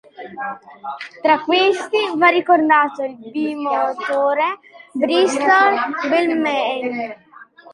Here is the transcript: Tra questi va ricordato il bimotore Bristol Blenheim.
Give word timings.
Tra 1.21 1.39
questi 1.43 1.97
va 2.17 2.29
ricordato 2.29 3.03
il 3.03 3.17
bimotore 3.29 4.57
Bristol 4.93 5.95
Blenheim. 6.07 7.13